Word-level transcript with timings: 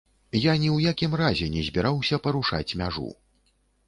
Я 0.35 0.53
ні 0.61 0.69
ў 0.75 0.89
якім 0.93 1.11
разе 1.21 1.49
не 1.55 1.61
збіраўся 1.67 2.19
парушаць 2.29 2.77
мяжу. 2.81 3.07